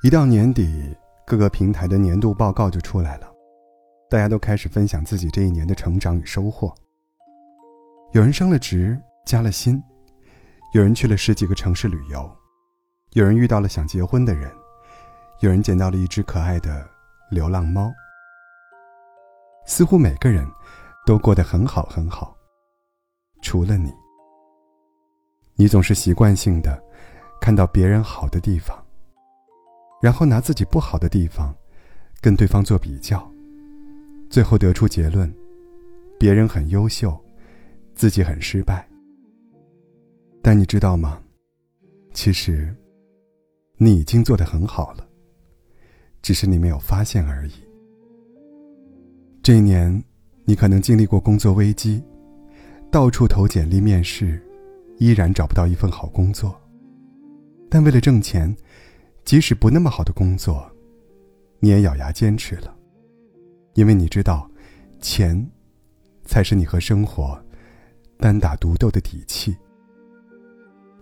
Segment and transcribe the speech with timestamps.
[0.00, 3.28] 一到年底，各个平台的年度报告就出来了，
[4.08, 6.72] 大家都开始分享自己这一年的成长与收获。
[8.12, 9.76] 有人升了职，加了薪；
[10.72, 12.20] 有人去了十几个城市旅游；
[13.14, 14.48] 有人遇到了想结婚的人；
[15.40, 16.88] 有人捡到了一只可爱的
[17.28, 17.92] 流浪猫。
[19.66, 20.46] 似乎每个人
[21.04, 22.36] 都过得很好很好，
[23.42, 23.92] 除了你。
[25.56, 26.80] 你总是习惯性的
[27.40, 28.78] 看到别人好的地方。
[30.00, 31.54] 然后拿自己不好的地方，
[32.20, 33.28] 跟对方做比较，
[34.30, 35.32] 最后得出结论：
[36.18, 37.18] 别人很优秀，
[37.96, 38.88] 自己很失败。
[40.40, 41.20] 但你知道吗？
[42.14, 42.72] 其实，
[43.76, 45.04] 你已经做得很好了，
[46.22, 47.52] 只是你没有发现而已。
[49.42, 50.02] 这一年，
[50.44, 52.00] 你可能经历过工作危机，
[52.88, 54.40] 到处投简历面试，
[54.98, 56.56] 依然找不到一份好工作。
[57.68, 58.56] 但为了挣钱。
[59.28, 60.66] 即使不那么好的工作，
[61.60, 62.74] 你也咬牙坚持了，
[63.74, 64.50] 因为你知道，
[65.02, 65.46] 钱，
[66.24, 67.38] 才是你和生活
[68.16, 69.54] 单打独斗的底气。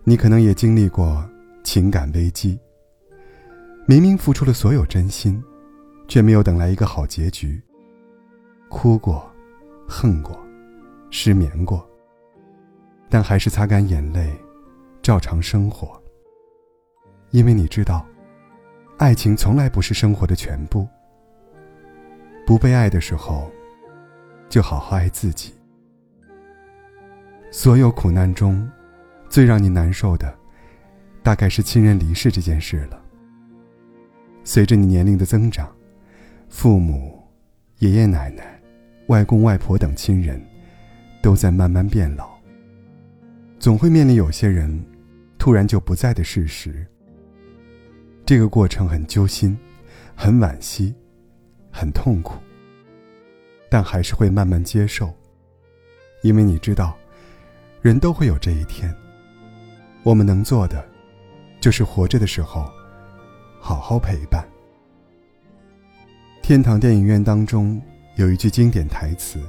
[0.03, 1.25] 你可能也经历过
[1.63, 2.59] 情感危机，
[3.85, 5.41] 明明付出了所有真心，
[6.05, 7.63] 却没有等来一个好结局。
[8.67, 9.25] 哭过，
[9.87, 10.37] 恨过，
[11.11, 11.89] 失眠过，
[13.09, 14.37] 但还是擦干眼泪，
[15.01, 15.97] 照常生活。
[17.31, 18.05] 因为你知道。
[18.97, 20.87] 爱情从来不是生活的全部。
[22.47, 23.51] 不被爱的时候，
[24.49, 25.53] 就好好爱自己。
[27.51, 28.67] 所有苦难中，
[29.29, 30.33] 最让你难受的，
[31.21, 32.99] 大概是亲人离世这件事了。
[34.43, 35.71] 随着你年龄的增长，
[36.49, 37.23] 父母、
[37.77, 38.59] 爷爷奶奶、
[39.09, 40.43] 外公外婆等亲人，
[41.21, 42.35] 都在慢慢变老。
[43.59, 44.83] 总会面临有些人，
[45.37, 46.83] 突然就不在的事实。
[48.27, 49.57] 这个过程很揪心，
[50.13, 50.93] 很惋惜，
[51.71, 52.33] 很痛苦，
[53.69, 55.13] 但还是会慢慢接受，
[56.23, 56.93] 因为你知道，
[57.81, 58.93] 人都会有这一天。
[60.03, 60.85] 我们能做的，
[61.61, 62.69] 就是活着的时候，
[63.61, 64.45] 好好陪伴。
[66.41, 67.81] 天堂电影院当中
[68.17, 69.39] 有一句经典台词：“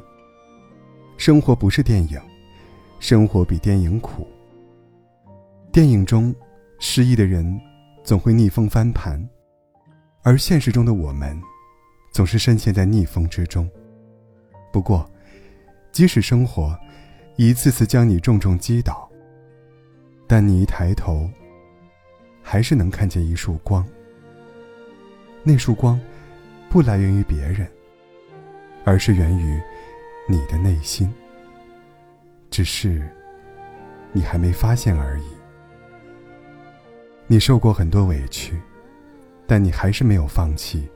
[1.19, 2.17] 生活不是电影，
[3.01, 4.25] 生活比电影苦。”
[5.73, 6.33] 电影中，
[6.79, 7.61] 失意的人。
[8.09, 9.23] 总会逆风翻盘，
[10.23, 11.39] 而现实中的我们，
[12.11, 13.69] 总是深陷在逆风之中。
[14.73, 15.07] 不过，
[15.93, 16.75] 即使生活
[17.37, 19.07] 一次次将你重重击倒，
[20.27, 21.29] 但你一抬头，
[22.43, 23.87] 还是能看见一束光。
[25.43, 26.01] 那束光，
[26.71, 27.71] 不来源于别人，
[28.87, 29.61] 而是源于
[30.27, 31.13] 你的内心。
[32.49, 33.07] 只是，
[34.13, 35.38] 你还没发现而已。
[37.31, 38.59] 你受过很多委屈，
[39.47, 40.89] 但你还是没有放弃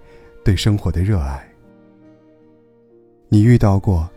[0.43, 1.47] 对生活的热爱。
[3.29, 4.09] 你遇到过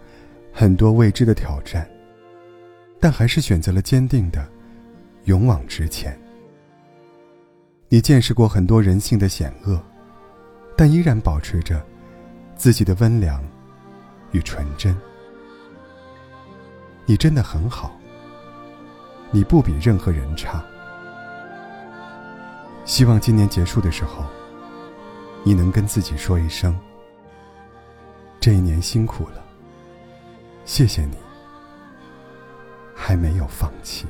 [0.54, 1.86] 很多未知的挑战，
[3.02, 4.48] 但还是选择了坚定的
[5.26, 6.18] 勇往直前。
[7.90, 9.78] 你见识过很多人性的险恶，
[10.78, 11.86] 但依然保持着
[12.56, 13.44] 自己的温良
[14.32, 14.96] 与纯真。
[17.06, 17.94] 你真的很好，
[19.32, 20.64] 你不比任何人差。
[22.86, 24.24] 希望今年结束的时候，
[25.44, 26.78] 你能跟自己说一声
[28.40, 29.44] ：“这一年辛苦了，
[30.66, 31.18] 谢谢你，
[32.94, 34.06] 还没有放弃。”